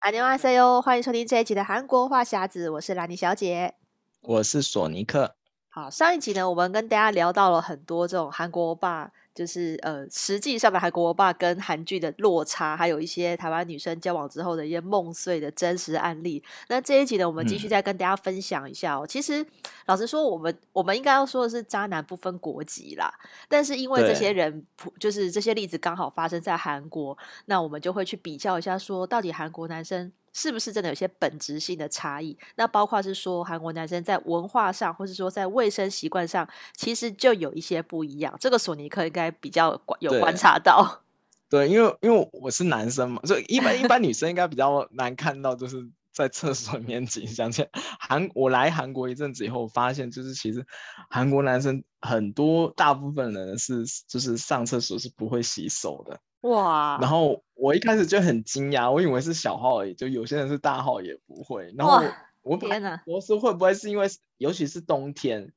[0.00, 3.74] 안녕하세요，欢迎收听这一集的韩国话匣子，我是兰妮小姐，
[4.20, 5.34] 我是索尼克。
[5.68, 9.12] 好，上一集呢，我们跟大家聊到了很多这种韩国吧。
[9.33, 16.43] 就是呃，实际上的韩国欧巴跟韩剧的落差，还有一些台湾女生交往之后的一些梦碎的真实案例。
[16.67, 19.05] 那这一集呢，我们继续再跟大家分享一下哦。
[19.05, 19.45] 嗯、其实
[19.85, 23.13] 老实说，我们我们应该要说的是，渣男不分国籍啦。
[23.47, 24.65] 但是因为这些人，
[24.99, 30.11] 就是这些例子刚好发生在韩国，那我们就会去比较一下，说到底韩国男生。
[30.33, 32.37] 是不是真的有些本质性的差异？
[32.55, 38.35] 那包括是说韩国男生在文化上，或是说在卫生习惯上，其实就有一些不一样。
[38.39, 41.03] 这个索尼克应该比较有观察到。
[41.49, 47.51] 对， 对，因为因为我是男生嘛，所以一般一般女生应该比较难看到，就是在厕所里面景象。
[47.51, 47.69] 且
[47.99, 50.65] 韩，我来韩国一阵子以后，发现就是其实
[51.09, 56.19] 韩国男生很多大部分人是就是上厕所是不会洗手的。
[56.41, 56.97] 哇！
[56.99, 61.73] 然后我一开始就很惊讶，我以为是小号而已，就有些人是大号也不会。
[61.77, 62.01] 然后
[62.41, 63.01] 我天哪！
[63.05, 65.53] 我是会不会是因为，尤其是冬天，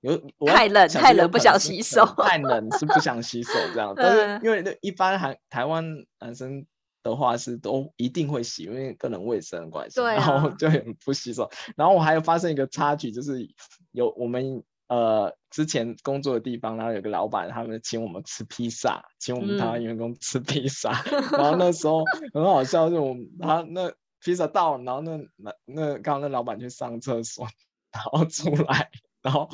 [0.00, 3.92] 有太冷太冷不想洗手，太冷是不想洗手这样。
[3.96, 5.84] 但是因为一般韩台湾
[6.18, 6.66] 男生
[7.02, 11.50] 的话是都一定会洗，因为个人卫生关系，对啊、然后就很不洗手。
[11.76, 13.48] 然后我还有发生一个插曲，就是
[13.92, 14.64] 有我们。
[14.88, 20.92] 呃，之前工作的地方，然后有个老板，他们请我们吃披萨，请我们台湾员工吃披萨。
[21.10, 27.46] 嗯、然后那时候很好笑，就我们他那披萨到了，然后那那那刚刚那老板去上厕所，
[27.92, 28.90] 然后出来，
[29.22, 29.48] 然后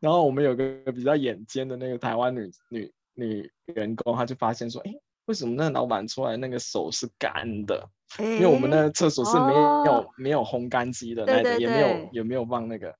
[0.00, 4.92] 然后我们有个比较眼尖的那个台湾女女女员工，她就发现说，哎，
[5.26, 7.90] 为什么那老板出来那个手是干的？
[8.18, 12.94] 因为我们那个厕所是没有、哦、没有烘干机的，那个也没有也没有放那个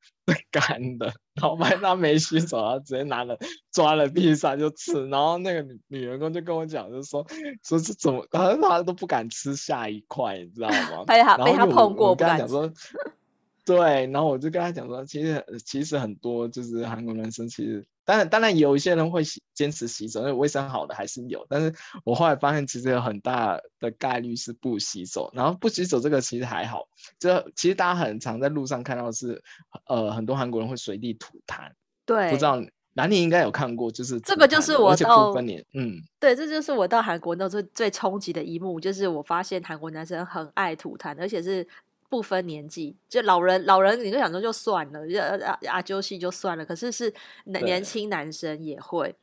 [0.51, 1.12] 干的。
[1.41, 3.39] 老板他没洗手，他直接拿了
[3.73, 5.09] 抓了地上就吃。
[5.09, 7.27] 然后那个女女员工就跟我讲，就说
[7.62, 11.05] 说是怎么，他他都不敢吃下一块，你知道吗？
[11.06, 12.70] 被他被他碰过，不敢说。
[13.64, 21.45] 对，然后我就跟他讲说，其实其实很多就是韩国男生，其实当然当然有一些人会洗坚持洗手，因为卫生好的还是有。
[21.46, 21.74] 但是
[22.05, 25.30] 我后来发现，其实有很大的概率是不洗手。
[25.35, 26.89] 然后不洗手这个其实还好，
[27.19, 29.42] 这其实大家很常在路上看到的是，
[29.85, 31.70] 呃，很多韩国人会随地吐痰。
[32.07, 32.58] 对，不知道
[32.95, 35.30] 南宁应该有看过，就是这个就是我到
[35.75, 41.69] 嗯，对，这就是我到韩国那最最冲击的一幕，就是我发现韩国男生很爱吐痰，而且是。
[42.08, 46.64] 不分年纪，就老人老人，你就想说就算了，就阿阿揪戏就算了。
[46.64, 47.13] 可是是
[47.45, 49.14] 年轻男生也会，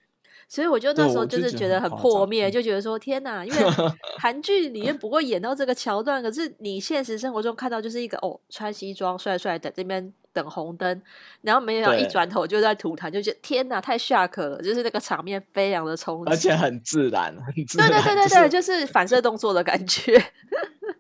[0.48, 3.60] 所以我就那时候就是觉得很破灭，就觉得说天哪，因为
[4.20, 10.14] 韩剧里面不会演到这个桥段，可是你现实生活中看到就是一个哦，穿西装帅帅的这边。
[10.36, 11.02] 等红灯，
[11.42, 17.90] 然后没有一转头就在吐痰，就觉得天哪，太 shock 了，就是那个场面非常的冲击，而且很自然，很自然。
[17.90, 20.22] 对对对对对，就是、就是反射动作的感觉。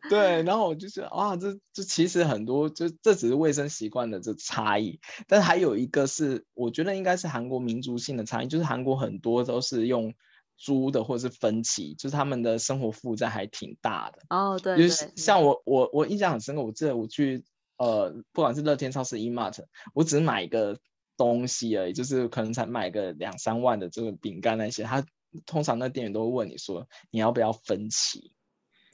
[0.10, 4.98] 对，然后我就觉得啊，这这其实很多，就这只是卫生习惯的这差异，
[5.28, 10.14] 但是还有一个是，我觉得应该是韩国民族性的差异，就是韩国很多都是用
[10.58, 14.20] 租的或者是分期，就是他们的生活负债还挺大的。
[14.30, 17.44] 哦，对，对，就是像我我我印象很深刻，我记得我去。
[17.78, 19.58] 呃，不管是乐天超市、E-Mart，
[19.94, 20.78] 我只买一个
[21.18, 25.06] 东西而已，就是可能才买个两三万的这个饼干那些，他
[25.46, 28.32] 通常那店员都会问你说，你要不要分期？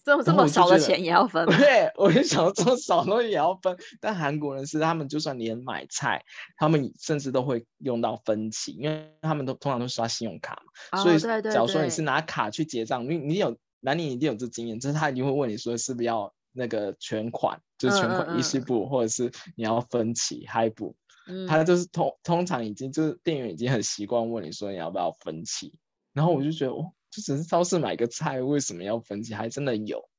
[0.03, 1.46] 这么这么少的钱也要分？
[1.46, 3.78] 对，我就想这么少东西也要分。
[4.00, 6.24] 但韩国人是他们就算连买菜，
[6.58, 11.00] 他们甚至都会用到分期，因为他们都通常都刷信用卡嘛。
[11.00, 16.34] 哦、所以，假如说你是拿卡去结账，你你有，那你一定有这经验，就是他一定会问你说是不是要。
[16.53, 20.95] 那个全款就是全款一息部，或者是你要分期嗨部，
[21.28, 25.73] 嗯、他就是通通常已经就是店员已经很习惯问你说你要不要分期，
[26.13, 29.34] 然后我就觉得哦，就只是超市买个菜为什么要分期？
[29.34, 30.09] 还真的有，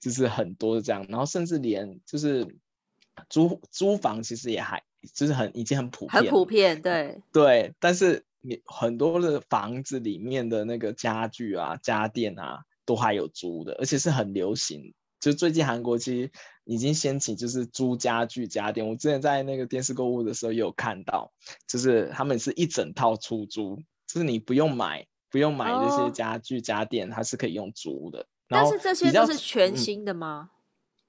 [0.00, 2.46] 就是很多这样，然后甚至连就是
[3.28, 4.82] 租租房其实也还
[5.14, 14.94] 就是很已经很普遍，很普遍，对对，但是你很多的房子里面的那个家具啊家电啊都还有租的，而且是很流行。
[15.24, 16.30] 就最近韩国其实
[16.64, 18.86] 已经掀起，就是租家具家电。
[18.86, 21.32] 我之前在那个电视购物的时候也有看到，
[21.66, 23.76] 就是他们是一整套出租，
[24.06, 28.26] 就是你不用买，不用买这些家具家电，它是可以用租的。
[28.48, 30.50] 但是这些都是全新的吗？
[30.50, 30.54] 嗯、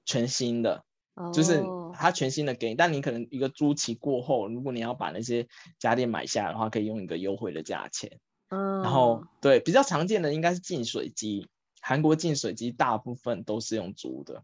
[0.05, 0.85] 全新的，
[1.33, 1.61] 就是
[1.93, 5.45] 它全新的给你，但你可能一个租期过后，如果你要把那些
[5.77, 8.17] 家电买下来的话，可以用一个优惠的价钱。
[8.47, 11.49] 嗯，然后对比较常见的应该是净水机。
[11.87, 14.41] 韩国净水机大部分都是用租的，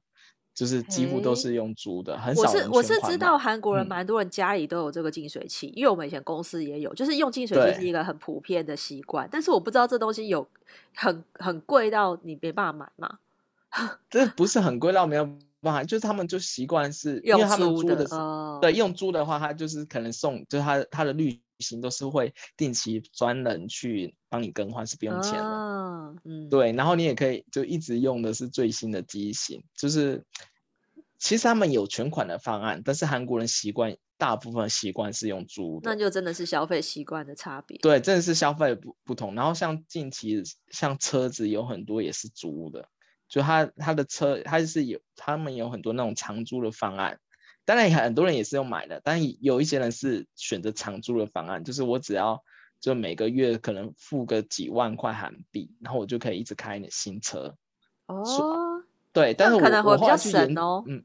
[0.53, 2.43] 就是几乎都是用租的，很少。
[2.43, 9.27] 我是我是知道韩国人蛮多人家里都有这个净水器，嗯、因为我们以前公司也有，就是用净水器是一个很普遍的习惯。
[9.31, 10.47] 但是我不知道这东西有
[10.93, 13.17] 很很贵到你没办法买吗？
[14.07, 15.25] 这不是很贵到没有
[15.61, 18.05] 办法，就是他们就习惯是因为他们租的
[18.61, 25.39] 对，用租的话，他就是可能送，就是他他的旅行都是会定期专人去帮你更换，是不用钱的。
[25.39, 30.25] 哦、嗯，对，然后你也可以就一直用的是最新的机型，就是
[31.17, 33.95] 其实他们有全款的方案，但是韩国人习惯。
[34.17, 37.75] 大部分习惯是用租的，那就真的是消费习惯的差别。
[37.79, 39.33] 对，真的是消费不不同。
[39.33, 42.87] 然后像近期像车子有很多也是租的，
[43.27, 47.19] 就他他的车他是有他们有很多那种长租的方案。
[47.65, 52.43] 当然很多人也是用买的，但有一些人是选择长租的方案，就是我只要
[52.79, 57.55] 就每个月可能付个几万块韩币，然后我就可以一直开你新车。
[58.07, 60.83] 哦，对，但是我可能会比较省哦。
[60.87, 61.03] 嗯。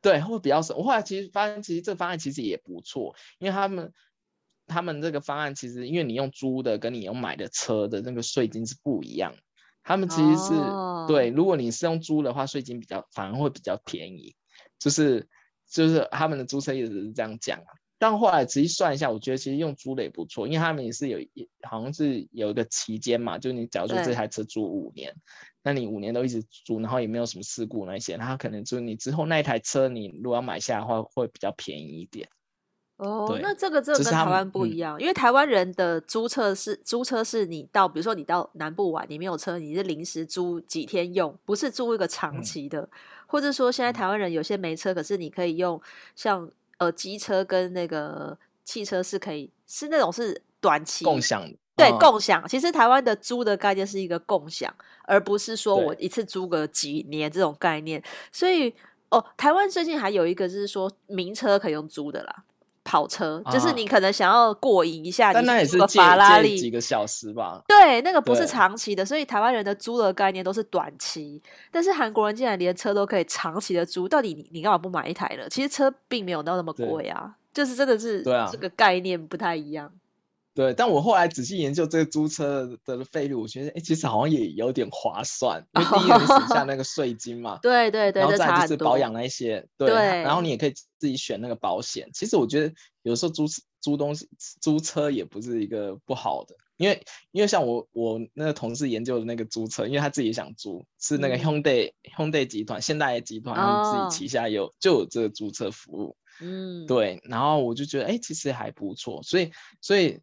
[0.00, 0.76] 对，会比较省。
[0.76, 3.92] 我后来其实发现，其实这个方案其实也不错，因为他们
[4.68, 9.34] 他们这个方案其实，因为你用租的跟你用买的车的那个税金是不一样。
[9.82, 14.36] 他们其实是、哦、对，如果你是用租的话，税金比较反而会比较便宜。
[14.78, 15.26] 就是
[15.68, 17.70] 就是他们的租车一直是这样讲啊。
[18.00, 25.14] 但后来仔细算一下，我觉得其实用租的也不错，因为他们也是有一好像是有一个期间嘛，就是你假如说这台车租五年。
[25.64, 32.26] 那你五年都一直租，然后也没有什么事故那些，他可能就是你之后那一台车，你如果要买下来的话，会比较便宜一点。
[32.96, 42.80] 哦，那这个这个跟台湾不一样，嗯、因为台湾人的租车是租车是你到，比如说你到南部玩，你没有车，你是临时租几天用，不是租一个长期的。
[42.80, 42.90] 嗯、
[43.28, 45.80] 或者说现在台湾人有些没车，可是你可以用
[46.16, 51.56] 像呃机车跟那个汽车是可以是那种是短期共享的。
[51.76, 52.44] 对，共享。
[52.48, 58.02] 其实台湾的租的概念是一个共享，而不是说我一次租个几年这种概念。
[58.32, 58.74] 所以，
[59.10, 62.44] 哦，台湾最近还有一个就是说，名车可以用租的啦，
[62.88, 67.60] 跑车，啊、就是你可能想要过瘾一下，但那也是法拉利几个小时吧？
[67.68, 71.42] 对，那个不是长期的，所以台湾人的租的概念都是短期。
[71.70, 75.46] 但是韩国人竟然连车都可以长期的租，到底你你干嘛不买一台呢？
[75.50, 79.92] 其实车并没有到那么贵啊，就是真的是这个概念不太一样。
[80.58, 92.10] 对，但我后来仔细研究这个租车的费率，我觉得，哎，其实好像也有点划算，因为第一个你省下那个税金嘛， 对对对，然后再就是保养那一些，对，然后你也可以自己选那个保险。
[92.12, 93.46] 其实我觉得有时候租
[93.80, 94.28] 租东西、
[94.60, 110.18] 租车也不是一个不好的，因为因为像我我那个同事研究的那个租车，因为他自己也想租，是那个 Hyundai、嗯、Hyundai 集团、现代集团他们自己旗下有、哦、就有这个租车服务，嗯，对，然后我就觉得，哎，其实还不错，所以所以。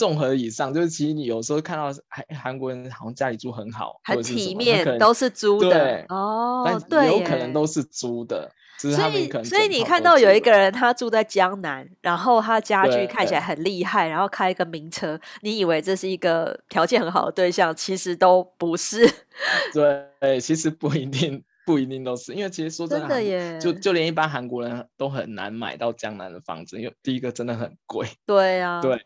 [0.00, 19.06] 综合以上，就是其实你有时候看到韩韩国人好像家里住很好，很体面，都是租的对哦，但有可能都是租的，所以所以你看到有一个人他住在江南，然后他家具看起来很厉害，然后开一个名车，你以为这是一个条件很好的对象，其实都不是。
[19.74, 28.08] 对，其实不一定，不一定都是，因为其实说真的，真的耶，就就连一般韩国人都很难买到江南的房子，因为第一个真的很贵。
[28.24, 29.04] 对啊，对。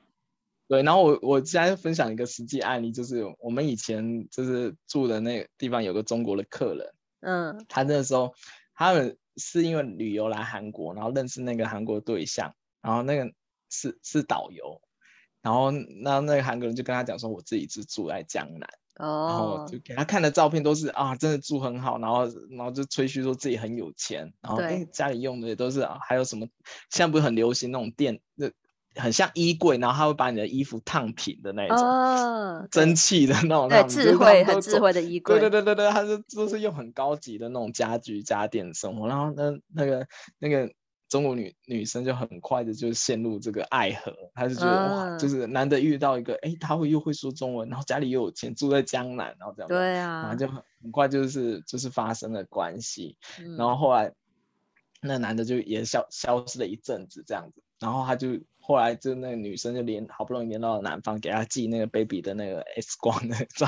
[0.66, 8.32] 对，然后我我现在分享一个实际案例，就是我们以前就是住的那个地方有个中国的客人，嗯，他那时候
[8.75, 13.31] 他们是因为旅游来韩国，然后认识那个韩国对象，然后那个
[13.69, 14.81] 是是导游，
[15.43, 18.66] 然后那那个韩国人就跟他讲说，我自己是住在江南，
[18.96, 26.49] 哦，然后就给他看的照片都是啊，真的住很好，然后然后就吹嘘说自己很有钱，然后哎家里用的也都是啊，还有什么
[26.88, 28.50] 现在不是很流行那种电那。
[28.96, 40.06] 很像衣柜，然后他会把你的衣服烫平的那种，哦、蒸汽的那种，对，智慧很智慧的衣柜，对对对对对，他是就是用很高级的那种家居家电生活，然后那那个
[40.38, 40.72] 那个
[41.08, 54.12] 中国女女生就很快的就陷入这个爱河，她就觉得、哦、哇，就是难得遇到一个，哎，他会又会说中文，然后家里又有钱，住在江南，然后这样，对啊，然后就很很快就是就是发生了关系，嗯、然后后来
[55.00, 58.38] 那男的就也消消失了一阵子这样子，然后他就。
[58.66, 63.66] 后来就那个女生就连好不容易连到了南方，给他寄那个 baby 的那个 X 光的照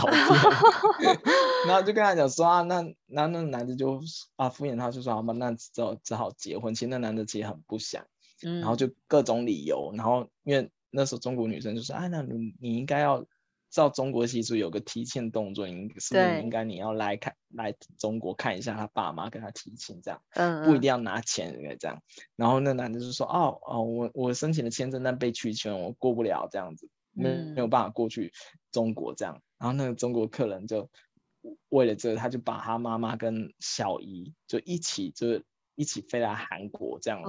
[0.99, 1.21] 片，
[1.69, 4.01] 然后就跟他讲说啊，那那那男的就
[4.37, 6.75] 啊敷衍他，就说好吧，那只好只好结婚。
[6.75, 8.07] 其实那男的其实很不想，
[8.41, 13.27] 然后就各种理由，然后因为那时候中国女生就说，哎，那你你应该要。
[13.69, 22.01] 照中国习俗有个提亲动作，应是不是应该你要来看来中国看一下他爸妈跟他提亲这样，嗯，不一定要拿钱应该这样。
[22.37, 28.33] 然后那男的就说哦哦，我我申请的签证但被拒签，我过不了这样子，没没有办法过去
[28.73, 29.43] 中国这样。
[29.59, 30.89] 然后那个中国客人就
[31.69, 35.43] 为了这个，他就把他妈妈跟小姨就一起就
[35.75, 37.21] 一起飞来韩国这样，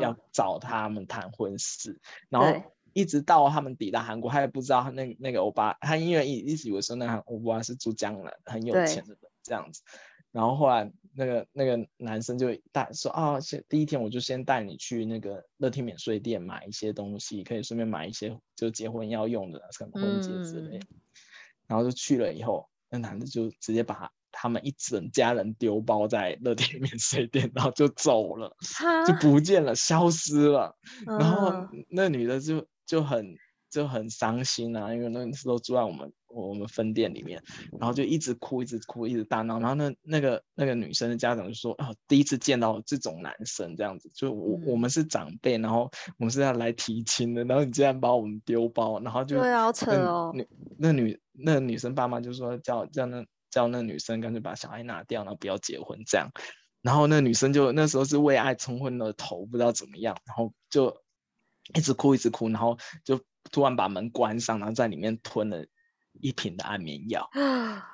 [0.00, 2.62] 要找他们谈婚事，然后。
[2.92, 9.82] 一直到他们抵达韩国，他也不知道那那个欧巴，他因为一一直以为说那欧巴是住江南很有钱的人这样子，
[10.32, 20.78] 然后后来那个那个男生就带说啊，先第一天我就先带你去那个乐天免税店买一些东西，可以顺便买一些就结婚要用的什么婚戒之类。
[20.78, 21.00] 嗯、
[21.66, 28.56] 然后就去了以后，那男的就直接把他们一整家人丢包在乐天免税店，然后就走了，
[29.04, 30.76] 就不见了，消失了。
[31.06, 33.36] 嗯、然后那女的就就很。
[33.72, 37.40] 就很伤心啊，因为那时候住在我们我们分店里面，
[37.78, 39.60] 然后就一直哭，一直哭，一直大闹。
[39.60, 50.32] 然后那那个那个女生的家长就说：“啊，第一次见到这种男生这样子，就我、嗯、我们是长辈，然后我们是要来提亲的，然后你竟然把我们丢包，然后就对啊，好扯哦。
[50.34, 56.28] 女那女那女生爸妈就说叫叫那叫那女生干脆把小孩拿掉，然后不要结婚这样。
[56.82, 60.96] 然后那女生就那时候是为爱冲昏了头，不知道怎么样，然后就
[61.74, 63.20] 一直哭，一直哭，然后就。
[63.50, 65.64] 突然把门关上，然后在里面吞了
[66.20, 67.28] 一瓶的安眠药，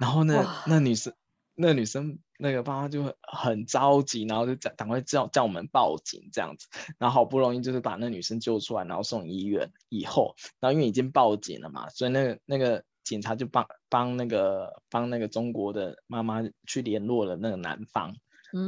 [0.01, 1.15] 然后那那女生
[1.55, 6.67] 那女生那个爸妈就很着急，然后就赶赶快叫叫我们报警这样子，
[6.99, 18.17] 然后好不容易就是把那女生救出来，然后送医院以后，然后因为已经报警了嘛，所以那个那个警察就帮帮那个帮那个中国的妈妈去联络了那个男方，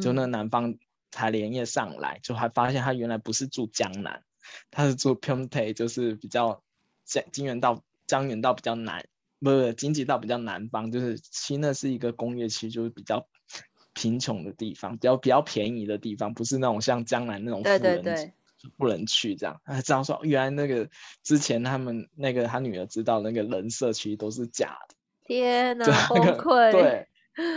[0.00, 0.77] 就那个男方
[1.11, 4.23] 才连夜上来，就还发现他原来不是住江南，
[4.71, 6.62] 他是住平潭，就是比较。
[7.11, 9.02] 江金源道，江原道比较南，
[9.40, 13.26] 不是经济道比较南方，就是其实那是一个工业区，就是比较
[13.95, 18.33] 贫穷的地方，比较比较便宜的地方，不是那种像江南那种富人对对对
[18.76, 19.59] 不能去这样。
[19.64, 20.90] 他这样说，原来那个
[21.23, 24.95] 之前他们那个他女儿知道那个人设其实都是假的。
[25.25, 26.73] 天哪， 崩溃！
[26.73, 27.09] 对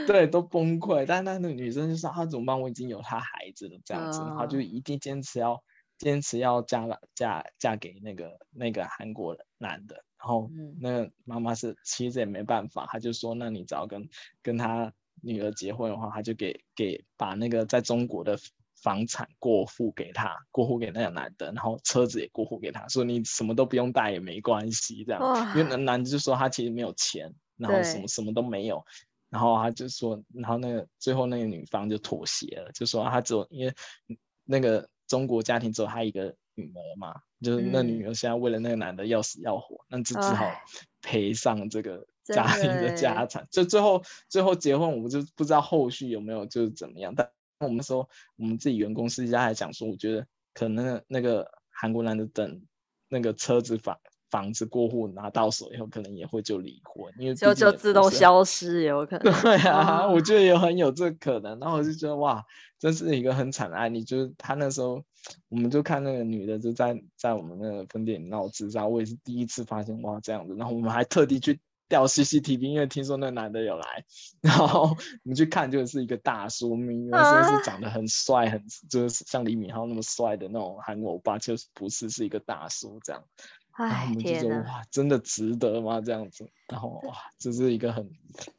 [0.08, 1.06] 对，都崩溃。
[1.06, 2.62] 但是那个女生就说，她怎么办？
[2.62, 5.62] 我已经有她孩子了，这样子，然后就一定坚持要。
[6.02, 14.10] 坚持要嫁了嫁嫁给那个那个韩国男的，然后那个妈妈是其实也没办法，她就说，那你只要跟
[14.42, 14.92] 跟他
[15.22, 18.36] 女儿结婚的话，他就给给把那个在中国的
[18.82, 25.22] 房产过户给他，过户给那个男的，然后车子也过户给他，说你什么都不用带也没关系这样，
[25.56, 28.84] 因为那男的就说他其实没有钱，然后什么什么都没有，
[29.30, 33.76] 然后他就说，然后那个最后那个女方就妥协了，就说他只有因为
[34.46, 34.90] 那个。
[35.12, 40.50] 中国家庭只有他一个女儿嘛，就是那女儿现在为了那个男的要死要活，那、嗯、就只好
[41.02, 43.46] 赔上这个家庭的家产。
[43.52, 47.14] 就最后最后结婚，我们就不知道后续有没有就是怎么样。
[47.14, 52.62] 但我们说我们自己员工私下还讲说，我觉得可能那个韩国男的等
[53.10, 54.00] 那个车子房
[54.32, 59.42] 房子过户拿到手以后，可能也会就离婚，因为就就自动消失，有可 能。
[59.42, 61.60] 对啊，我觉得也很有这可能。
[61.60, 62.44] 然后我就觉得哇。
[62.82, 65.04] 这是一个很惨的案例，就是他那时候，
[65.50, 74.04] 我们就看那个女的就在在我们那个分店里闹自杀，我也是第一次发现哇这样子，然后我们还特地去调 CCTV，因为听说那个男的有来，
[74.42, 78.60] 然后我们去看就是一个大叔，明明说是长得很帅，很
[78.90, 83.24] 就是像李敏镐那么帅的那种韩国欧巴，就是不是是一个大叔这样，
[83.86, 88.10] 然后我们就说哇真的值得吗这样子，然后哇这是一个很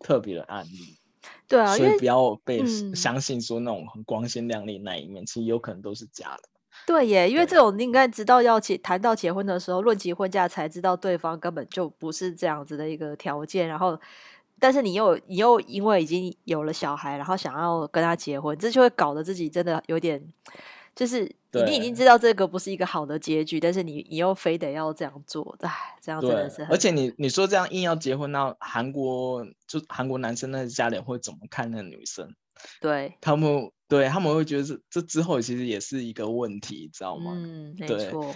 [0.01, 0.99] 特别的案例。
[1.47, 2.65] 对啊，所以不要被
[2.95, 6.43] 相信说那种很光鲜亮丽那一面，嗯，其实有可能都是假的。
[6.87, 13.69] 对耶，因为这种你应该直到要结谈到结婚的时候，论及婚嫁才知道对方根本就不是这样子的一个条件。
[13.69, 14.01] 然后，
[14.59, 20.27] 但是你又你又因为已经有了小孩，然后想要跟他结婚，这就会搞得自己真的有点。
[20.95, 21.25] 就是
[21.67, 26.73] 你已经知道这个不是一个好的结局，但是你你又非得要这样做，唉，这样真的是很。
[26.73, 32.35] 而且你你说这样硬要结婚，那韩国就韩国男生那家人会怎么看那个女生？
[32.81, 37.33] 对，他们对他们会觉得这这之后其实也是一个问题，知道吗？
[37.35, 38.35] 嗯，没错。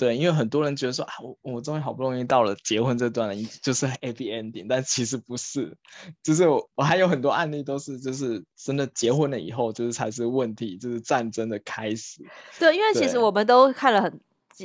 [0.00, 5.76] 对，因为很多人觉得说啊，我我终于好不容易到了结婚这段了， 就是 happy ending，但其实不是，
[6.22, 12.24] 就是我我还有很多案例都是，就是真的结婚了以后，就是才是问题，就是战争的开始。
[12.58, 14.20] 对，因为其实我们都看了很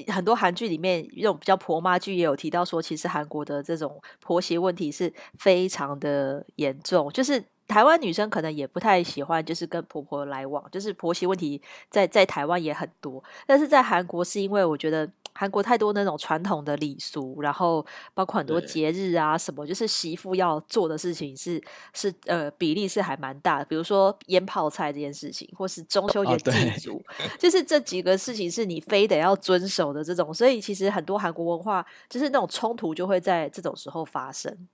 [0.08, 7.44] 很多韩剧里面，这种比较婆妈剧也有提到说，其实韩国的这种婆媳问题是非常的严重，就是。
[7.68, 21.62] 台湾女生可能也不太喜欢，就是跟婆婆来往，就是婆媳问题在在台湾也很多，但是在韩国是因为我觉得韩国太多那种传统的礼俗，然后包括很多节日啊什么，就是媳妇要做的事情是
[21.94, 27.04] 是呃比例是还蛮大的，比如说腌泡菜这件事情，或是中秋节祭祖，
[27.38, 34.68] 就是这几个事情是你非得要遵守的这种，所以其实很多韩国文化就是那种冲突就会在这种时候发生。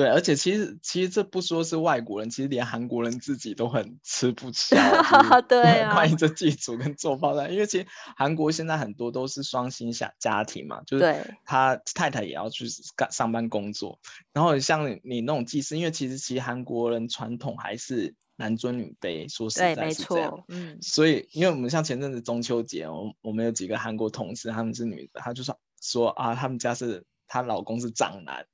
[0.00, 4.74] 对，而且其实其实这不说是外国人，其实连韩国人自己都很吃不消。
[5.46, 12.64] 对 啊，关于这祭祖跟做泡菜，因为其实韩国现在很多都是双薪家家庭嘛，就是他太太也要去
[12.96, 14.00] 干上班工作，
[14.32, 20.44] 然后像你那种祭祀，因为其实其实韩国人传统还是男尊女卑，说实在是这样。
[20.48, 28.46] 嗯，所以因为我们像前阵子中秋节，我我们有几个韩国同事，他们是女的，她就说说啊，他们家是她老公是长男。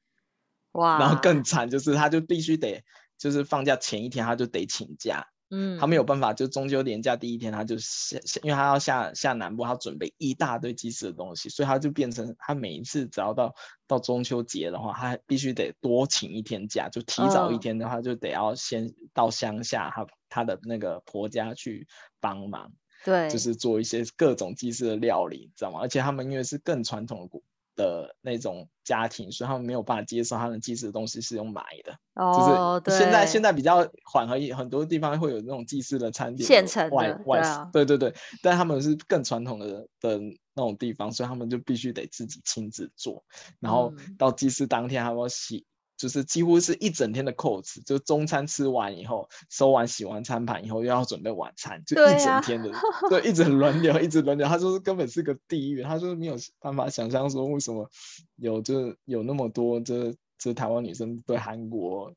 [0.76, 2.84] 哇，然后更惨就是，他就必须得，
[3.18, 13.54] 就是放假前一天他就得请假，嗯，他没有办法，就中秋连假第一天他就下，因为他要下下南部，他准备一大堆祭祀的东西，所以他就变成他每一次只要到
[13.86, 21.86] 到中秋节的话，他必须得多请一天假，就提早一天的话，就得要先到乡下他他的那个婆家去
[22.20, 22.70] 帮忙，
[23.02, 25.80] 对，就是做一些各种祭祀的料理，知道吗？
[25.80, 27.42] 而且他们因为是更传统的古。
[27.76, 31.96] 的那种家庭，所以他们没有办法接受他们祭祀的东西是用买的。
[32.14, 40.18] 哦，就是现在现在比较缓和，很多地方会有那种祭祀的餐点，现成的外外对啊，对对对，但他们是更传统的的
[40.54, 43.22] 那种地方，所以他们就必须得自己亲自做，
[43.60, 45.64] 然后到祭祀当天还要洗。
[45.96, 52.70] 就是几乎是一整天的扣子，就中餐吃完以后，收完洗完餐盘以后，又要准备晚餐，就一整天的，
[53.08, 54.46] 对、啊，一直轮流，一直轮流。
[54.46, 57.90] 他说是根本是个地狱，他说没有办法想象说为什么
[58.36, 62.12] 有就是有那么多这这台湾女生对韩国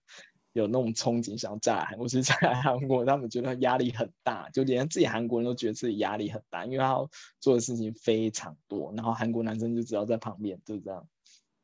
[0.52, 7.10] 有那种憧憬，想要嫁来韩国，其实嫁来韩国，他们觉得压力很大，就连自己韩国人都觉得自己压力很大，因为他要
[7.40, 11.08] 做的事情非常多，然后韩国男生就只要在旁边，就是这样。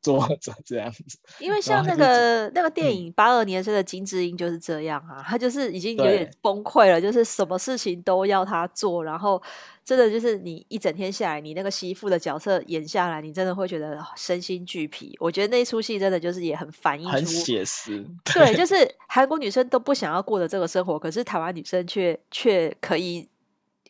[0.06, 0.24] 做
[0.64, 9.42] 这样子，因为像那个那个电影《八二年生的金智英》就是这样啊，他就是已经有点崩溃了，就是什么事情都要他做，然后
[9.84, 15.16] 真的就是你一整天下来，你那个媳妇的角色演下来，你真的会觉得身心俱疲。
[15.18, 23.28] 我觉得那出戏真的就是也很反映出很写实， 对，就是韩国女生都不想要过的这个生活，可是台湾女生却却可以。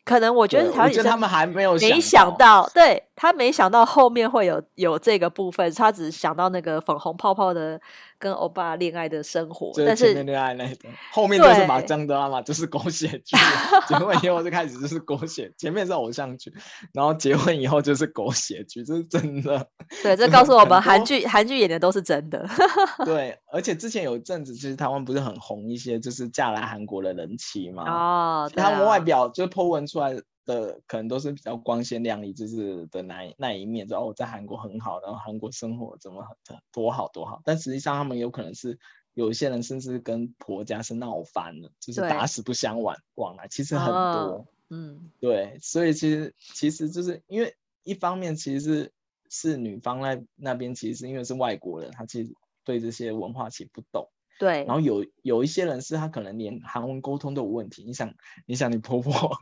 [0.03, 7.77] 可能我觉得台湾女生他们还没有没想到，对，他没想到后面会有有这个部分，他只想到那个粉红泡泡的
[8.17, 13.35] 跟欧巴恋爱的生活，但是前面恋爱那个后面就是麻将的嘛，就是狗血剧，
[13.89, 16.53] 结婚以后就开始就是狗血，前面是偶像剧，
[16.93, 19.67] 然后结婚以后就是狗血剧，这是真的。
[20.01, 22.47] 对，这告诉我们韩剧韩剧演的都是真的。
[23.03, 29.97] 对，而且之前有一阵子其实台湾不是很红一些，就是嫁来韩国的人妻嘛，哦，啊，他们外表就 po 文出。
[29.97, 30.13] 出来
[30.47, 36.25] 的可能都是比较光鲜亮丽，就是的那那一面，然后我在韩国很好，然后韩国生活怎么
[36.71, 38.79] 多好多好，但实际上他们有可能是
[39.13, 48.91] 有一些人甚至跟婆家是闹翻了，就是打死不相往往来，其实很多，嗯，对，所以其实其实就是因为一方面其实是
[49.29, 52.33] 是女方那那边其实是因为是外国人，他其实
[52.63, 58.13] 对这些文化其实不懂，对，然后有有一些人是他可能连韩文沟通都有问题，你想
[58.45, 59.37] 你想你婆婆。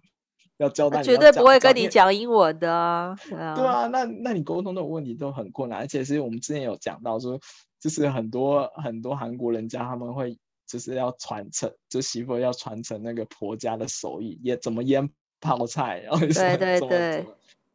[0.58, 3.14] 要交代，绝对不会跟你讲英文的啊！
[3.28, 7.38] 对啊，对啊，那那你沟通的问题都很困难，而且是我们之前有讲到说，
[7.78, 15.10] 就是很多很多韩国人家他们会就是要传承，就媳妇要传承那个婆家的手艺，也怎么腌
[15.42, 17.26] 泡菜，然后对对对，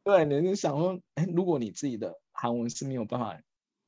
[0.03, 3.39] 对，你就想说，哎，如果你自己的韩文是没有办法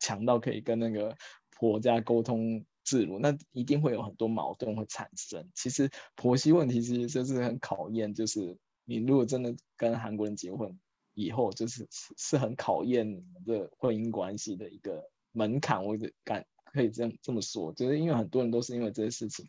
[0.00, 1.16] 强到可以跟那个
[1.56, 5.48] 婆家沟通自如，那一定会有很多矛盾会产生。
[5.54, 8.58] 其实婆媳问题其实就是很考验，就是。
[9.00, 10.78] 你如果真的跟韩国人结婚
[11.14, 15.02] 以后，就是是是很考验你们的婚姻关系的一个
[15.32, 19.48] 门槛，我敢可以这样这么说，就是因为很多人都是因为这些事情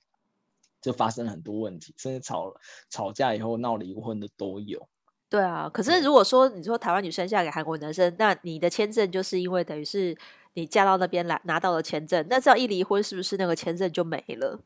[0.82, 2.56] 就发生了很多问题，甚至吵
[2.89, 4.88] 吵架以后闹离婚的都有。
[5.27, 10.15] 对啊，可是如果说你说台湾女生嫁给韩国男生，那你的签证就是因为等于是
[10.53, 14.62] 你嫁到那边来拿到了签证，那这样一离婚是不是那个签证就没了？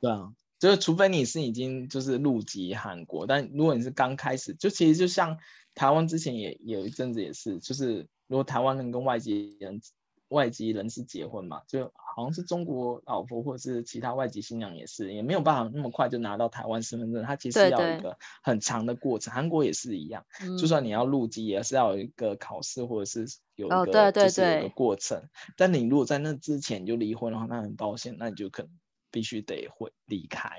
[0.00, 0.32] 对啊。
[0.64, 5.36] 就是除非你是已经就是入籍韩国，但如果你是刚开始，就其实就像
[5.74, 9.82] 台湾之前也有一阵子也是，就是如果台湾人跟外籍人
[10.28, 19.34] 外籍人士结婚嘛，就好像是中国老婆或者是其他外籍新娘也是，也没有办法那么快就拿到台湾身份证，它其实要有一个很长的过程。
[19.34, 25.28] 韩国也是一样，嗯，就算你要入籍，也是要有一个考试或者是有一个就是有一个过程。
[25.58, 28.72] 但你如果在那之前就离婚的话，那很抱歉，那你就可能。
[29.14, 30.50] 必须得会离开，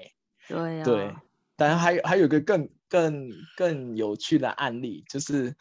[0.48, 1.14] 对呀、啊，对，
[1.58, 5.54] 但是还有还有个更更更有趣的案例，就是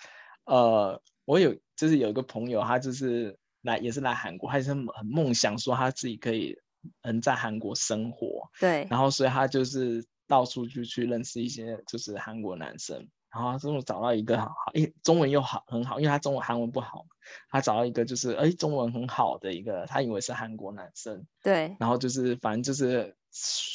[0.45, 6.57] 呃，我有就是有一个朋友，他就是来也是来韩国，他是很梦想说他自己可以
[7.03, 17.05] 能在韩国生活，对，然后所以他就是到处就去认识一些就是韩国男生，然后他终于找到一个好好，诶，中文又好很好，因为他中文韩文不好，
[17.51, 23.17] 他找到一个就是哎，中文很好的一个，他以为是韩国男生，对，然后就是反正就是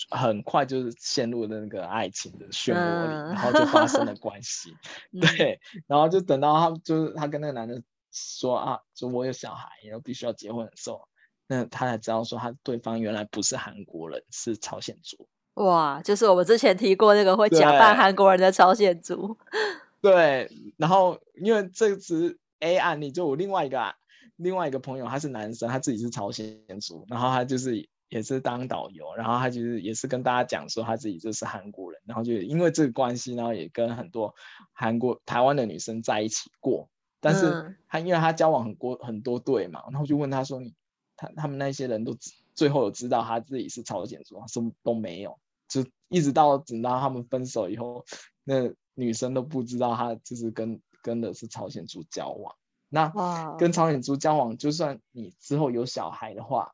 [0.10, 4.74] 很快就是陷入了那个爱情的漩涡里，嗯、然后就发生了关系，
[5.19, 11.10] 对，然后就等到他就是他跟那个男的说啊，就我有小孩，然后必须要结婚的时候，
[11.48, 15.28] 那他才知道说他对方原来不是韩国人，是朝鲜族。
[15.56, 19.38] 哇，就是我们之前提过那个会假扮韩国人的朝鲜族。
[20.02, 23.94] 对，然后因为这次 A 案例，就我另外一个
[24.38, 34.34] 另外一个朋友，他是男生，他自己是朝鲜族，然后他就是也是当导游，然后他就是也是跟大家讲说他自己就是韩国人，然后就因为这个关系，然后也跟很多
[34.72, 36.88] 韩国台湾的女生在一起过，
[37.20, 40.74] 但是他因为他交往很多很多对嘛，然后就问他说你
[41.18, 42.16] 他他们那些人都
[42.60, 45.39] 最后有知道他自己是朝鲜族，什么都没有。
[45.69, 48.04] 就一直到等到他们分手以后，
[48.43, 52.54] 那女生都不知道他就是跟跟的是朝鲜族交往。
[52.89, 56.74] 那跟朝鲜族交往，就算你之后有小孩的话，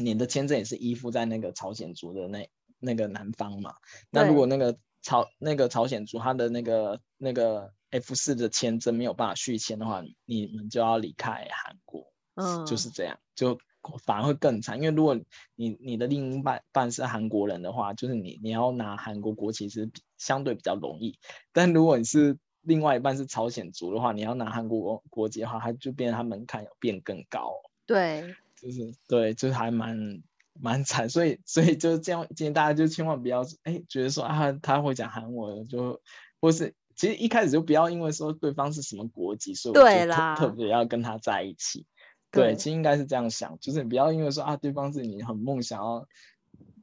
[0.00, 3.74] 你的签证也是依附在那个朝鲜族的那那个男方嘛。
[4.08, 12.10] 那如果那个朝那个朝鲜族他的那个那个 F 四的签证没有办法续签的话，你们就要离开韩国。
[12.36, 13.58] 嗯，就是这样就。
[14.04, 15.18] 反而会更惨，因为如果
[15.54, 21.18] 你你的另一半半是韩国人的话，就是你你要拿韩国国籍是相对比较容易。
[21.52, 27.52] 但如果你是另外一半是朝鲜族的话，你要拿韩国国籍的话，它就变成它门槛有变更高。
[27.86, 30.22] 对，就是对，就是还蛮
[30.58, 31.08] 蛮惨。
[31.10, 36.00] 所以所以就是这样，建议大家就千万不要哎觉得说啊他会讲韩文就
[36.40, 41.86] 或是其实一开始就不要因为说对方是什么国籍，所以我就特特别要跟他在一起。
[42.34, 46.06] 对，其实应该是这样想，就是你不要因为说啊，对方是你很梦想要，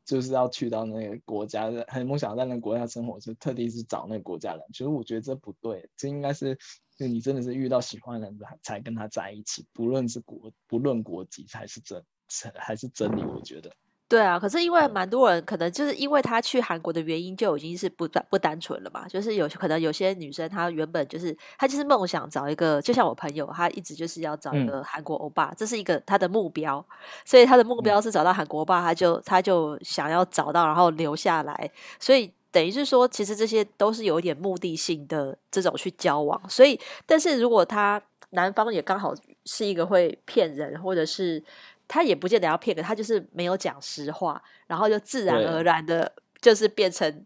[0.06, 4.62] 就是要去到那个国家，很梦想在那个国家生活，就特地是找那个国家人。
[4.72, 6.58] 其实我觉得这不对，这应该是
[6.98, 12.04] 就你真的是遇到喜欢的人才跟他在一起，不论是国不论国籍才是真，
[12.56, 13.72] 还是真理，我觉得。
[14.12, 26.86] 对啊，可是因为蛮多人可能就是因为他去韩国的原因就已经是不单不单纯了嘛，就是有可能有些女生她原本就是她就是梦想找一个，就像我朋友，她一直就是要找一个韩国欧巴，嗯、这是一个她的目标，
[27.24, 39.14] 所以她的目标是找到韩国欧巴，她就她就想要找到然后留下来，所以等于是说，其实这些都是有一点目的性的这种去交往，所以但是如果他男方也刚好
[39.46, 41.42] 是一个会骗人或者是。
[41.92, 47.26] 他也不见得要骗个，他就是没有讲实话，然后就自然而然的，就是变成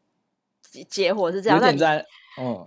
[0.89, 1.59] 结果是这样。
[1.61, 2.03] 那你在，
[2.41, 2.65] 嗯，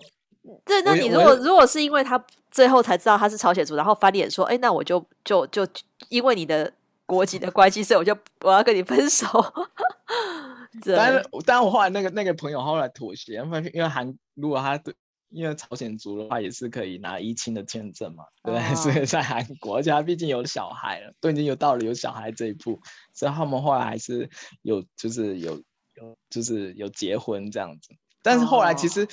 [0.65, 5.67] 对，那你如果如果是因为他最后才知道他是朝鲜族，然后翻脸说，哎，那我就就就
[6.09, 6.73] 因为你的
[7.05, 9.27] 国籍的关系，所以我就我要跟你分手。
[10.97, 14.95] 但是，但我后来那个那个朋友后来妥协，因为因为韩如果他对。
[15.31, 18.75] 因为朝鲜族的话也是可以拿一亲的签证嘛，对不对？
[18.77, 22.81] 所以在韩国，而且他毕竟有小孩了，都已经有到了有小孩这一步，
[23.13, 24.31] 所以他们后来还是
[24.63, 25.63] 有，就是有
[25.95, 27.91] 有就是有结婚这样子。
[28.23, 29.07] 但是后来其实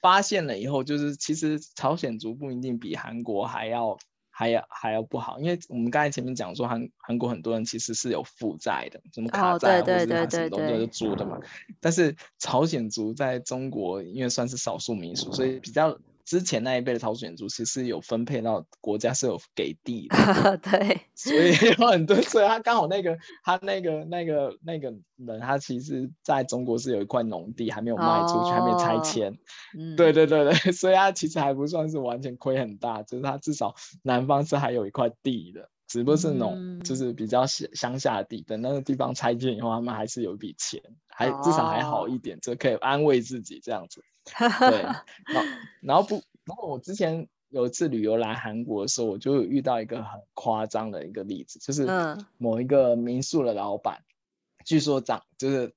[0.00, 3.98] 发现了以后，就是其实朝鲜族不一定比韩国还要。
[4.38, 11.38] 还要还要不好，因为我们刚才前面讲说韩韩国很多人其实是有负债的，什么卡债、啊、或者是他什么东西都租的嘛。
[11.80, 15.98] 但是朝鲜族在中国因为算是少数民族，所以比较。
[16.26, 29.38] 之前那一辈的朝鲜族其实有分配到国家是有给地的， 对，所以有很多，所以他刚好那个他那个那个那个人，他其实在中国是有一块农地还没有卖出去，哦、还没拆迁，
[29.78, 44.02] 嗯、对对对对，所以他其实还不算是完全亏很大，就是他至少南方是还有一块地的，只不过是农，嗯、就是比较乡乡下的地，等那个地方拆迁以后，他们还是有一笔钱，还至少还好一点，就、哦、可以安慰自己这样子。
[44.58, 44.82] 对，
[45.32, 45.48] 然后
[45.80, 51.86] 然后不，然后我之前有一次旅游来韩国的时候，我就遇到一个很夸张的一个例子，就是
[52.36, 54.02] 某一个民宿的老板，
[54.64, 55.72] 据说长就是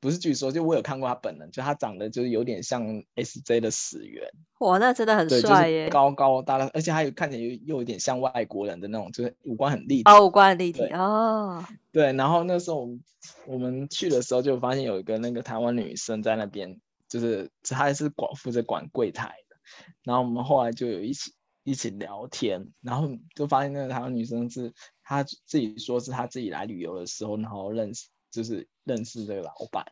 [0.00, 13.00] 不是据说，就我有看过他本人，就他长得就是有点像 SJ 的始源，哇，那真的很帅耶，就是、高高大大，而且还有看起来又又有点像外国人的那种，就是五官很立体，哦，五官很立体哦，对，然后那时候我们
[13.46, 16.80] 我们去的时候就发现有一个那个台湾女生在那边。
[17.06, 19.56] 就是她还是管负责管柜台的，
[20.02, 24.72] 然后我们后来就有一起一起聊天，然后就发现那个台湾女生是
[25.04, 29.86] 她自己说是她自己来旅游的时候，然后认识就是认识这个老板，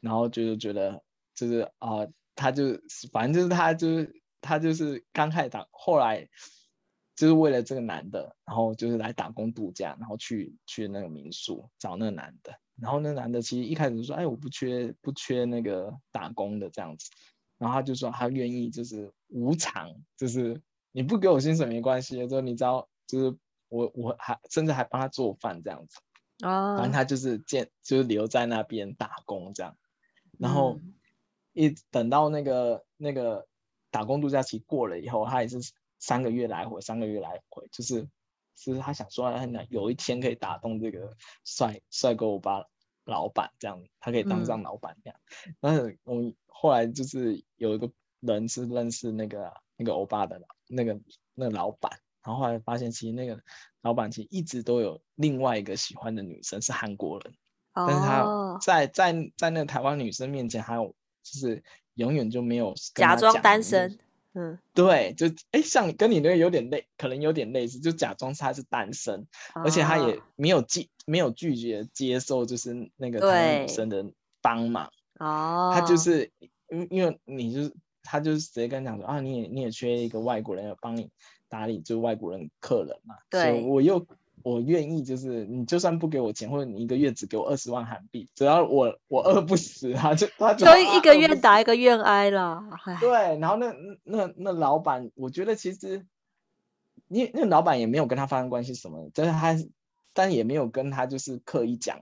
[0.00, 1.02] 然后就是觉得
[1.34, 2.80] 就是啊、他就
[3.12, 6.28] 反正就是他就是他就是刚开始打，后来
[7.16, 12.58] 就是为了这个男的，然后就是来打工度假，然后去去那个民宿找那个男的。
[12.80, 17.10] 然后那男的其实一开始说：“哎，我不缺不缺那个打工的这样子。”
[17.58, 23.36] 然后他就说他愿意就是无偿，就是你不给我薪水没关系，就你知道，就是
[23.68, 26.00] 我我还甚至还帮他做饭这样子，
[26.42, 29.76] 啊，反正他就是见就是留在那边打工这样，
[30.38, 30.78] 然后
[31.54, 33.46] 一等到那个那个
[33.90, 35.58] 打工度假期过了以后，他也是
[35.98, 38.06] 三个月来回，三个月来回，就是
[38.54, 42.66] 是他想说他有一天可以打动这个帅帅哥欧巴。
[43.04, 45.18] 老板这样，他可以当上老板这样。
[45.48, 51.00] 嗯、但是我们后来就是有一个人是认识那个那个欧巴的那个
[51.34, 53.40] 那个老板，然后后来发现其实那个
[53.82, 57.34] 老板其实一直都有另外一个喜欢的女生是韩国人，
[57.74, 61.62] 哦、但是他在在在那个台湾女生面前，还有就是
[61.94, 63.98] 永远就没有假装单身。
[64.34, 73.18] 嗯，对，就哎，像跟你那个有点类，可能有点类似，就假装他是单身，哦、而且他也没有拒没有拒绝接受，就是那个
[73.60, 74.90] 女生的帮忙。
[75.18, 76.32] 哦，他就是
[76.70, 81.10] 因因为你就是他就是直接跟你讲说啊，你也你也缺一个外国人要帮你
[81.52, 83.16] 打理，就外国人客人嘛。
[83.28, 84.06] 对，所以我又。
[84.44, 92.60] 我愿意，就是你就算不给我钱，或者你一个月只给我二十万韩币，只要我我饿不死，他就他就一个愿打一个愿挨了。
[92.98, 96.04] 对，然后那那那老板，我觉得其实，
[97.06, 99.56] 你那老板也没有跟他发生关系什么，但是他
[100.12, 102.00] 但也没有跟他就是刻意讲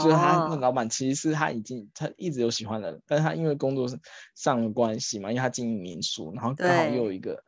[0.00, 3.86] 就是他那老板其实是他已经他一直有喜欢的人，但是他因为工作
[4.34, 7.44] 上的关系嘛，因为他经营民宿，然后刚好又有一个。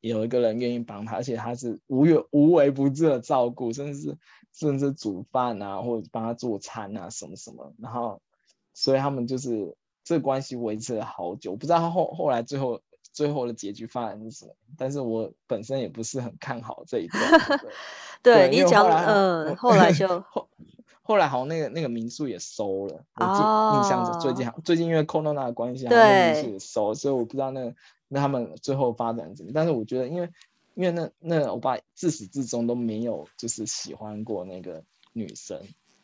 [0.00, 4.18] 有一个人愿意帮他，而且他是无有无微不至的照顾，甚至是
[4.52, 7.72] 甚至煮饭啊，或者帮他做餐啊，什么什么。
[7.78, 8.20] 然后，
[8.74, 11.56] 所以他们就是这个关系维持了好久。
[11.56, 12.80] 不知道他后后来最后
[13.12, 17.22] 最后的结局发展是什么，但是我本身也不是很看好这一段。
[18.22, 20.06] 对， 对你讲，嗯，后来就
[21.10, 23.04] 后后来好像那个那个民宿也收了。
[23.16, 27.74] 我记印象是最近最近因为 Corona 的关系，对，民宿也收，所以我不知道那个。
[28.12, 29.52] 那他们最后发展怎么？
[29.54, 30.28] 但是我觉得，因为
[30.74, 35.60] 因为那那我爸自始至终都没有就是喜欢过那个女生，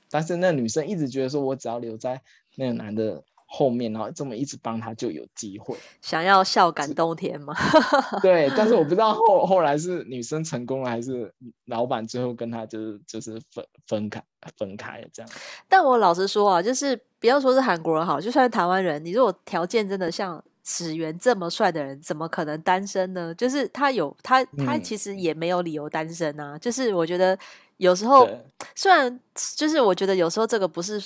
[0.09, 2.23] 但是那女生一直觉得说，我只要留在
[2.55, 5.77] 那个男的后面，然后这么一直帮他，就有机会。
[6.03, 7.55] 想要孝感动天吗？
[8.21, 11.33] 对，但是我不知道 后后来是女生成功了，还是
[11.67, 14.23] 老板最后跟他就是就是分分开
[14.59, 15.31] 分开这样。
[15.69, 20.43] 但我老实说啊，就是不要说是韩国人好，就算是台湾人，你如果条件真的像。
[20.69, 23.33] 始源这么帅的人，怎么可能单身呢？
[23.37, 26.57] 就是他有他，他其实也没有理由单身啊。
[26.57, 27.39] 嗯、就是我觉得
[27.77, 29.21] 有时候，对虽然
[29.55, 31.01] 就是我觉得有时候这个不是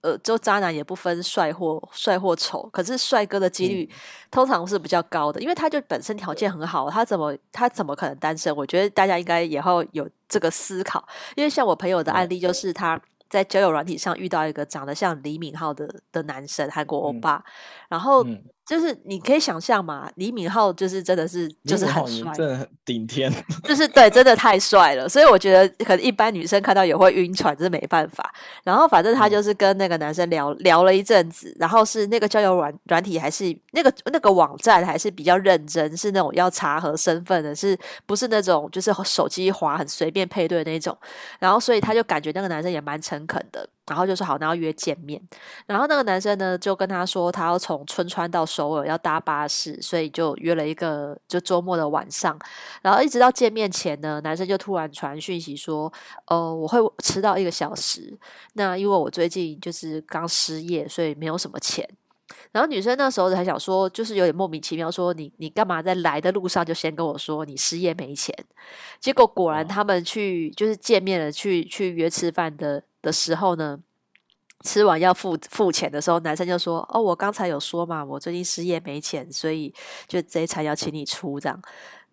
[0.00, 3.88] 呃，就渣男也不分帅或帅或丑，可是帅哥的几率
[4.30, 8.54] 通常是比较高的，嗯、因为他就本身条件很好，他怎么他怎么可能单身？
[8.54, 11.06] 我觉得大家应该也要有这个思考，
[11.36, 13.00] 因为像我朋友的案例就是他。
[13.30, 17.44] 在交友软体上遇到一个长得像李敏镐的的男生，韩国欧巴，嗯、
[17.90, 18.24] 然后
[18.68, 23.32] 就是你可以想象嘛，李敏镐就是真的是就是很帅，真的很顶天，
[23.64, 28.30] 就是对，真的太帅了，所以我觉得可能一般女生看到也会晕船，这是没办法。
[28.64, 40.94] 然后反正他就是跟那个男生聊、嗯、聊了一阵子，然后是那个交友软软体还是那个那个网站还是比较认真，是那种要查核身份的，是不是那种就是手机滑很随便配对的那种？
[41.38, 45.20] 然后所以他就感觉那个男生也蛮诚恳的，然后就说好，那要约见面。
[45.66, 52.38] 然后那个男生呢，就跟他说，他要从春川到首尔要搭巴士，所以就约了一个就周末的晚上。
[52.82, 55.92] 然后一直到见面前呢，男生就突然传讯息说，
[56.26, 58.16] 呃，我会迟到一个小时。
[58.54, 61.88] 那因为我最近就是刚失业，所以没有什么钱。
[62.52, 68.34] 然后女生那时候还想说，就是有点莫名其妙，说你你干嘛在来的路上就先跟我说你失业没钱？
[69.00, 73.78] 结果果然他们去就是见面了，去去约吃饭的的时候呢，
[74.64, 79.72] 吃完要付付钱的时候，男生就说：“哦，我刚才有说嘛，我最近失业没钱，所以
[80.06, 81.58] 就这一餐要请你出这样。”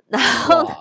[0.08, 0.72] 然后，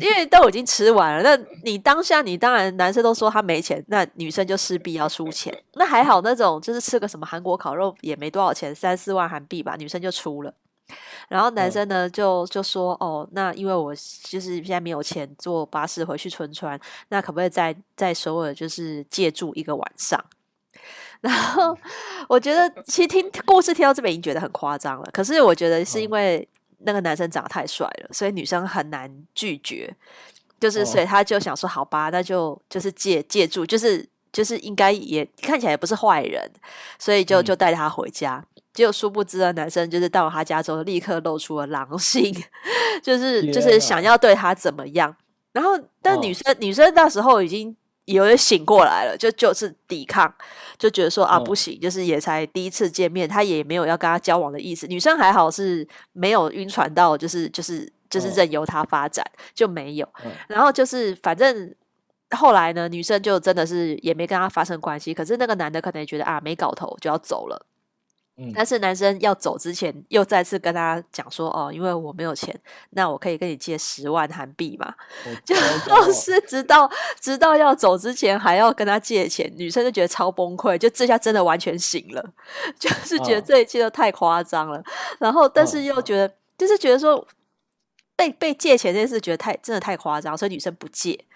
[0.00, 5.52] 因为都已经吃完了，那你当下你当然男生都说他没钱，那女生就势必要出钱。
[5.74, 10.54] 那还好，那种就是吃个什么韩国烤肉也没多少钱，三四万韩币吧，女生就出了。
[11.28, 20.22] 然后男生呢就就说：“哦，那因为我就是现在没有钱坐巴士回去春川，那可不可以在在首尔就是借住一个晚上？”
[21.20, 21.76] 然后
[22.28, 26.46] 我觉得其实听故事听到这边已经觉得很夸张了，可是我觉得是因为。
[26.84, 29.88] 那个男生长得太帅了，所以女生很难拒绝，
[30.58, 36.42] 就是所以他就想说，好吧，那就就是借借住，就是就是应该也看起来也不是坏人，
[36.98, 38.44] 所以就就带他回家。
[38.51, 42.34] 嗯、结果殊不知的，男生就是到了他家之后，立刻露出了狼性，
[43.02, 45.14] 就是就是想要对他怎么样。
[45.52, 50.34] 然后但女生、哦、女生那时候已经有点醒过来了，就就是抵抗，
[50.78, 54.86] 就觉得说啊不行，嗯、就是也才第一次见面，他也没有要跟他交往的意思。
[54.86, 60.08] 女生还好是没有晕船到，就是就是就是任由他发展，嗯、就没有。
[60.24, 61.74] 嗯、然后就是反正
[62.30, 67.66] 后来呢，女生就真的是也没跟他发生关系，可是那个男的可能也觉得啊没搞头，就要走了。
[68.54, 72.58] 但是男生要走之前，又再次跟他讲说：“哦，因为我没有钱，
[72.90, 74.92] 那我可以跟你借十万韩币嘛？”
[75.44, 75.54] 就
[76.12, 76.90] 是直到
[77.20, 79.52] 直到要走之前，还要跟他借钱。
[79.56, 82.32] 女生就觉得超崩溃，就这下真的完全醒了，
[82.80, 84.82] 就是觉得这一切都太夸张了。
[85.20, 87.24] 然后，但是又觉得，就是觉得说
[88.16, 91.26] 被被借钱这件事，觉得太真的太夸张，所以女生不借。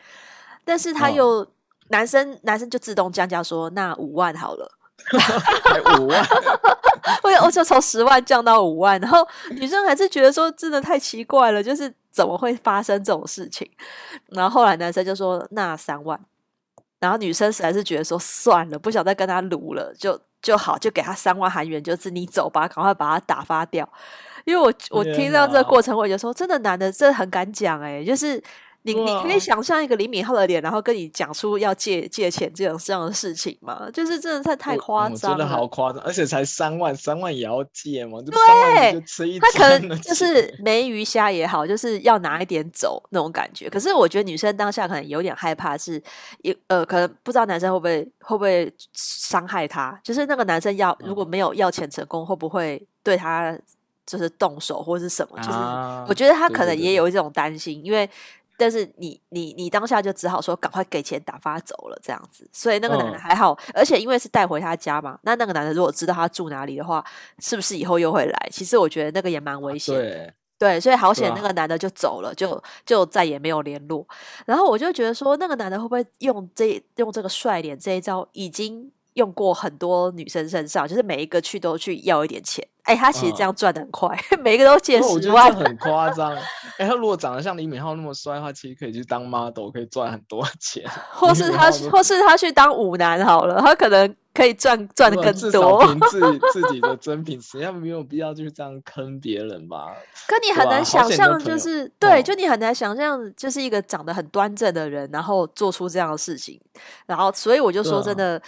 [0.64, 1.46] 但是他又
[1.90, 4.72] 男生男生就自动降价说：“那五万好了。”
[5.64, 6.26] 才五万，
[7.22, 13.70] 我我就从十万降到五万，然后女生还是觉得说真的太奇怪了，就是怎么会发生这种事情？
[14.30, 16.18] 然后后来男生就说那三万，
[16.98, 23.88] 然后女生实在是觉得说算了，不想再跟他撸了，就就好，就给他三万韩元，就是你走吧，赶快把他打发掉。
[24.44, 28.42] 因为我我听到这个过程，我就说真的男的真的很敢讲哎、欸，就是。
[28.86, 33.88] 你你可以想象一个李敏镐的脸，然后跟你讲出要借借钱这种这样的事情吗？
[33.92, 38.18] 就是真的太太夸张了，真的好夸张，而且才三万，三万也要借吗？
[38.24, 43.68] 对，就吃一他可能就是没鱼虾也好，就是要拿一点走那种感觉。
[43.68, 46.02] 可是我觉得女生当下可能有点害怕是，
[46.44, 49.98] 是呃，可能不知道男生会不会会不会伤害他。
[50.04, 53.58] 就是那个男生要如果没有要钱成功，会不会对他
[54.06, 55.36] 就是动手或是什么？
[55.38, 55.58] 就是
[56.08, 58.08] 我觉得他可能也有一种担心，因为。
[58.58, 67.04] 但是你你你当下就只好说赶快给钱打发走了这样子，所以那个男的还好，嗯、而且因为是带回他家嘛，那那个男的如果知道他住哪里的话，
[67.38, 68.48] 是不是以后又会来？
[68.50, 74.06] 其实我觉得那个也蛮危险的，对，对，所以好险那个男的就走了，啊、就就再也没有联络。
[74.46, 82.66] 然后我就觉得说，那个男的会不会用这用这个帅脸这一招，已经用过很多女生身上，就是每一个去都去要一点钱。
[82.82, 86.32] 哎、欸，他其实这样赚的很快，嗯、 每个都借十万，很 夸张。
[86.32, 86.40] 哎、
[86.84, 90.88] 欸，他如果长得像李敏镐那么帅的话，其实可以去当 model，可以赚很多钱。
[91.10, 95.84] 或是他，或是他去当舞男好了，他可能可以赚赚的更多。
[96.08, 99.92] 自己自己的真品，实际上没有必要就是这样坑别人吧？
[100.28, 106.60] 可你很难想象，就是对，就你很难想象，就是一个长得很端正的人，然后做出这样的事情，
[107.06, 108.40] 然后所以我就说真的。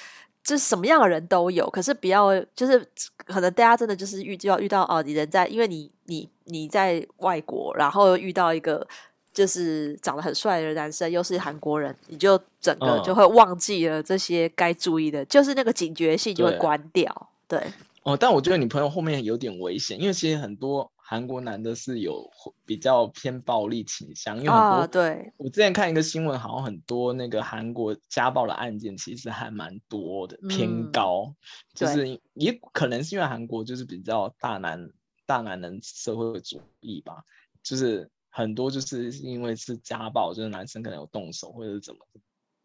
[0.49, 2.83] 就是什么样的人都有，可是不要就是
[3.27, 8.89] 可能大家真的就是遇就要遇到哦，你人在，因为你你你在外国，然后遇到一个
[9.31, 17.29] 就是长得很帅的男生，又是韩国人，你就整个就会忘记了这些该注意的，嗯、就是那个警觉性就会关掉。
[17.47, 17.73] 对，对
[18.05, 20.91] 哦，但我觉得你朋友后面有点危险，因为其实很多。
[21.11, 22.31] 韩国男的是有
[22.67, 31.37] 比较偏暴力倾向，因为很多、啊、对，我之前看一个新闻，好像很多那个韩国家暴的案件其实还蛮多的，偏高，嗯、
[31.73, 34.91] 就是也可能是因为韩国就是比较大男
[35.25, 37.25] 大男人社会主义吧，
[37.63, 42.01] 就是很多就是因为是家暴，就是男生可能有动手或者是怎么，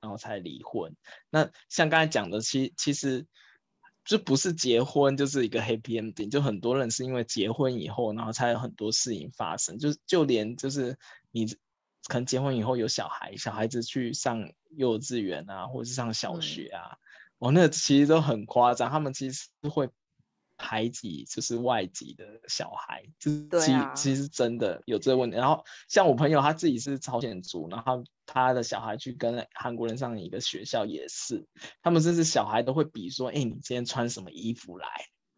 [0.01, 0.93] 然后才离婚。
[1.29, 3.25] 那像刚才讲的，其其实。
[4.05, 9.77] 就不是结婚就是一个 happy ending，就很多人是因为结婚以后，然后才有很多事情发生。
[9.77, 10.97] 就就连就是
[11.31, 11.45] 你
[12.07, 16.97] 可能结婚以后有小孩，小孩子去上幼稚园啊，或者是上小学啊，
[17.39, 18.89] 嗯、哦，那其实都很夸张。
[18.89, 19.89] 他们其实会。
[20.63, 25.35] 排挤就是外籍的小孩，就是其、啊、其实真的有这个问题。
[25.35, 31.45] 然后像我朋友他自己是朝鲜族，然后他的小孩去跟韩国人上一个学校也是，
[31.81, 34.87] 他们甚至小孩都会比说，哎、欸，你今天穿什么衣服来？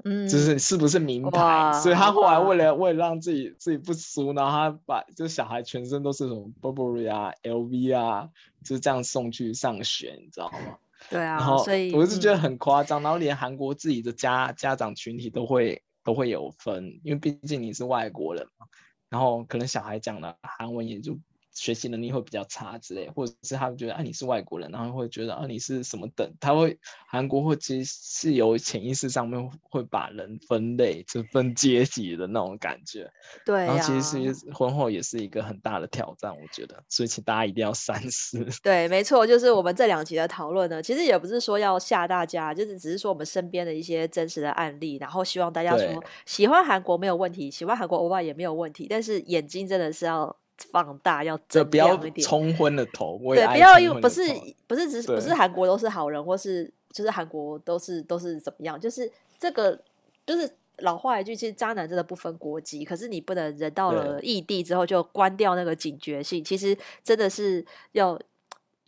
[0.03, 1.73] 嗯，就是是不是名牌？
[1.81, 8.29] 所以他后来为了为了让自己自己不输，然后他把就小孩全身都是什么 Burberry 啊、LV 啊，
[8.63, 10.77] 就是这样送去上学，你知道吗？
[11.09, 18.65] 对啊，然后所以我是觉得很夸张，嗯、然后连韩国自己的家家长群体都会都会有分，因为毕竟你是外国人嘛，
[19.09, 21.17] 然后可能小孩讲的韩文也就。
[21.55, 33.09] 学习能力会比较差之类，或者是他们觉得啊你是外国人，然后会觉得啊你是什么等，他会韩国会其实是有潜意识上面会把人分类，就分阶级的那种感觉。
[33.45, 38.45] 对、啊，然后其实婚后也是一个很大的挑战，我觉得，所以请大家一定要三思。
[38.61, 50.35] 对，没错，就是我们这两集的讨论呢，其实也不是说要吓大家，就是只是说我们身边的一些真实的案例，然后希望大家说喜欢韩国没有问题，喜欢韩国欧巴也没有问题，但是眼睛真的是要。
[50.71, 54.21] 放大要这不要冲昏了头，对，不要用不是
[54.67, 58.79] 不是只是不是韩国都是好人，或是就是韩国都是都是怎么样？
[58.79, 59.77] 就是这个
[60.25, 62.85] 就是老话一句，其实渣男真的不分国籍。
[62.85, 68.19] 可是你不能人到了异地之后就关掉那个警觉性，其实真的是要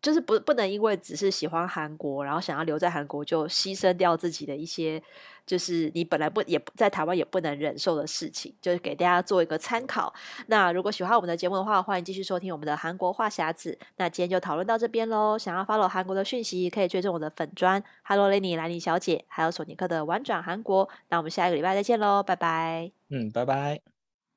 [0.02, 5.02] 就是不不能因为只是喜欢韩国，然后想要留在韩国，就牺牲掉自己的一些，
[5.46, 10.14] 就是你本来不也不在台湾也不能忍受的事情，就是给大家做一个参考。
[10.48, 13.78] 那如果喜欢我们的节目的话，欢迎继续收听我们的韩国话匣子。
[13.98, 15.38] 那今天就讨论到这边喽。
[15.38, 20.88] 想要 follow 韩国的讯息，可以追踪我的粉专，Hello Lenny 兰妮小姐，还有索尼克的玩转韩国。
[21.10, 22.92] 那我们下一个礼拜再见喽，拜拜。
[23.10, 23.97] 嗯，拜拜。